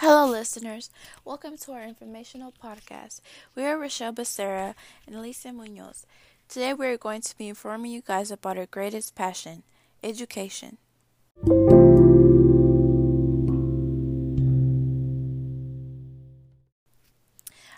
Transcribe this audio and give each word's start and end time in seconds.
Hello, 0.00 0.30
listeners. 0.30 0.90
Welcome 1.24 1.56
to 1.56 1.72
our 1.72 1.82
informational 1.82 2.52
podcast. 2.62 3.20
We 3.56 3.64
are 3.64 3.76
Rochelle 3.76 4.12
Becerra 4.12 4.76
and 5.08 5.16
Alicia 5.16 5.52
Munoz. 5.52 6.06
Today, 6.48 6.72
we 6.72 6.86
are 6.86 6.96
going 6.96 7.20
to 7.22 7.36
be 7.36 7.48
informing 7.48 7.90
you 7.90 8.00
guys 8.00 8.30
about 8.30 8.58
our 8.58 8.66
greatest 8.66 9.16
passion 9.16 9.64
education. 10.04 10.78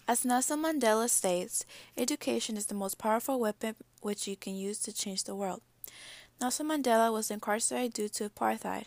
As 0.07 0.23
Nelson 0.23 0.62
Mandela 0.62 1.09
states, 1.09 1.64
education 1.96 2.59
is 2.59 2.66
the 2.66 2.75
most 2.75 2.98
powerful 2.98 3.41
weapon 3.41 3.77
which 4.02 4.29
you 4.29 4.37
can 4.37 4.55
use 4.55 4.79
to 4.80 4.93
change 4.93 5.25
the 5.25 5.34
world. 5.34 5.62
Nelson 6.39 6.68
Mandela 6.68 7.11
was 7.11 7.30
incarcerated 7.30 7.95
due 7.95 8.09
to 8.09 8.29
apartheid. 8.29 8.84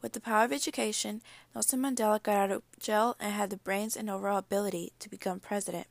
With 0.00 0.12
the 0.12 0.20
power 0.20 0.44
of 0.44 0.52
education, 0.52 1.22
Nelson 1.54 1.80
Mandela 1.80 2.22
got 2.22 2.36
out 2.36 2.50
of 2.52 2.62
jail 2.78 3.16
and 3.18 3.32
had 3.32 3.50
the 3.50 3.56
brains 3.56 3.96
and 3.96 4.08
overall 4.08 4.38
ability 4.38 4.92
to 5.00 5.08
become 5.08 5.40
president. 5.40 5.88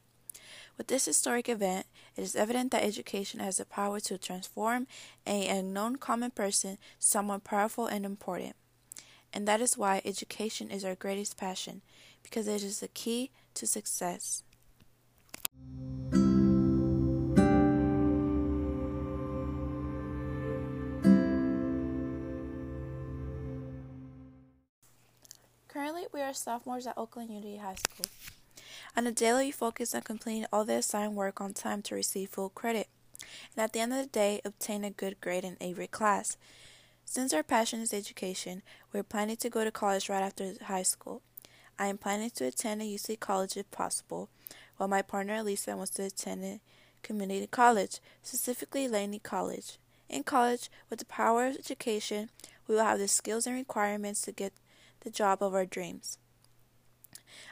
With 0.78 0.88
this 0.88 1.06
historic 1.06 1.50
event, 1.50 1.88
it 2.16 2.22
is 2.22 2.36
evident 2.36 2.72
that 2.72 2.84
education 2.84 3.40
has 3.40 3.58
the 3.58 3.66
power 3.66 4.00
to 4.02 4.18
transform 4.18 4.88
a 5.26 5.48
unknown 5.48 5.98
common 5.98 6.32
person 6.32 6.78
to 6.78 6.82
someone 7.00 7.42
powerful 7.42 7.88
and 7.88 8.06
important. 8.06 8.56
And 9.34 9.48
that 9.48 9.60
is 9.60 9.78
why 9.78 10.02
education 10.06 10.70
is 10.72 10.86
our 10.86 10.96
greatest 10.96 11.36
passion, 11.36 11.82
because 12.24 12.48
it 12.48 12.64
is 12.64 12.80
the 12.80 12.88
key 12.88 13.32
to 13.56 13.68
success. 13.68 14.44
Currently, 25.78 26.08
we 26.12 26.22
are 26.22 26.34
sophomores 26.34 26.88
at 26.88 26.98
Oakland 26.98 27.30
Unity 27.30 27.58
High 27.58 27.76
School. 27.76 28.08
On 28.96 29.06
a 29.06 29.12
daily, 29.12 29.46
we 29.46 29.52
focus 29.52 29.94
on 29.94 30.02
completing 30.02 30.48
all 30.52 30.66
the 30.66 30.78
assigned 30.78 31.16
work 31.16 31.40
on 31.40 31.54
time 31.54 31.84
to 31.84 31.94
receive 31.94 32.32
full 32.32 32.50
credit, 32.50 32.88
and 33.56 33.64
at 33.64 33.74
the 33.74 33.82
end 33.82 33.94
of 33.94 34.00
the 34.00 34.08
day, 34.08 34.42
obtain 34.44 34.84
a 34.84 34.90
good 34.90 35.22
grade 35.22 35.44
in 35.44 35.56
every 35.62 35.86
class. 35.86 36.36
Since 37.06 37.32
our 37.32 37.44
passion 37.44 37.80
is 37.80 37.94
education, 37.94 38.64
we 38.92 39.00
are 39.00 39.04
planning 39.04 39.36
to 39.36 39.52
go 39.52 39.64
to 39.64 39.70
college 39.70 40.10
right 40.10 40.24
after 40.24 40.54
high 40.64 40.82
school. 40.82 41.22
I 41.78 41.86
am 41.86 42.00
planning 42.00 42.32
to 42.32 42.46
attend 42.46 42.82
a 42.82 42.86
UC 42.86 43.20
college 43.20 43.56
if 43.56 43.70
possible, 43.70 44.30
while 44.78 44.90
my 44.90 45.04
partner 45.04 45.36
Elisa 45.36 45.78
wants 45.78 45.92
to 45.92 46.06
attend 46.06 46.44
a 46.44 46.60
community 47.04 47.46
college, 47.46 48.00
specifically 48.24 48.88
Laney 48.88 49.20
College. 49.20 49.78
In 50.10 50.24
college, 50.24 50.72
with 50.90 50.98
the 50.98 51.06
power 51.06 51.46
of 51.46 51.58
education, 51.58 52.32
we 52.68 52.74
will 52.74 52.84
have 52.84 52.98
the 52.98 53.08
skills 53.08 53.46
and 53.46 53.56
requirements 53.56 54.24
to 54.24 54.32
get 54.32 54.54
the 55.02 55.10
job 55.10 55.42
of 55.42 55.54
our 55.54 55.66
dreams. 55.66 56.18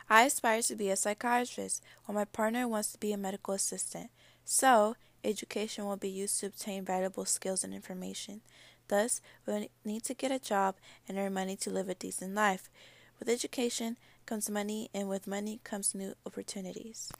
I 0.09 0.23
aspire 0.23 0.61
to 0.63 0.75
be 0.75 0.89
a 0.89 0.95
psychiatrist, 0.95 1.83
while 2.05 2.15
my 2.15 2.25
partner 2.25 2.67
wants 2.67 2.91
to 2.91 2.99
be 2.99 3.11
a 3.11 3.17
medical 3.17 3.53
assistant. 3.53 4.09
So, 4.43 4.95
education 5.23 5.85
will 5.85 5.97
be 5.97 6.09
used 6.09 6.39
to 6.39 6.47
obtain 6.47 6.85
valuable 6.85 7.25
skills 7.25 7.63
and 7.63 7.73
information. 7.73 8.41
Thus, 8.87 9.21
we 9.47 9.69
need 9.83 10.03
to 10.03 10.13
get 10.13 10.31
a 10.31 10.39
job 10.39 10.75
and 11.07 11.17
earn 11.17 11.33
money 11.33 11.55
to 11.57 11.71
live 11.71 11.89
a 11.89 11.95
decent 11.95 12.35
life. 12.35 12.69
With 13.19 13.29
education 13.29 13.97
comes 14.25 14.49
money, 14.49 14.89
and 14.93 15.09
with 15.09 15.27
money 15.27 15.59
comes 15.63 15.95
new 15.95 16.13
opportunities. 16.25 17.11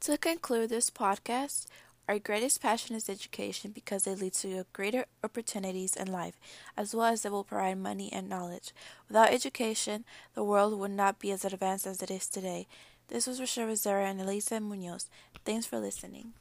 To 0.00 0.18
conclude 0.18 0.70
this 0.70 0.90
podcast, 0.90 1.66
our 2.08 2.18
greatest 2.18 2.60
passion 2.60 2.94
is 2.94 3.08
education 3.08 3.70
because 3.72 4.06
it 4.06 4.20
leads 4.20 4.42
to 4.42 4.66
greater 4.72 5.06
opportunities 5.22 5.96
in 5.96 6.12
life, 6.12 6.38
as 6.76 6.94
well 6.94 7.06
as 7.06 7.24
it 7.24 7.32
will 7.32 7.44
provide 7.44 7.78
money 7.78 8.12
and 8.12 8.28
knowledge. 8.28 8.72
Without 9.08 9.32
education, 9.32 10.04
the 10.34 10.44
world 10.44 10.78
would 10.78 10.90
not 10.90 11.18
be 11.18 11.32
as 11.32 11.44
advanced 11.44 11.86
as 11.86 12.02
it 12.02 12.10
is 12.10 12.28
today. 12.28 12.66
This 13.08 13.26
was 13.26 13.40
Rochelle 13.40 13.68
Rosera 13.68 14.04
and 14.10 14.20
Elisa 14.20 14.60
Munoz. 14.60 15.08
Thanks 15.44 15.66
for 15.66 15.78
listening. 15.78 16.34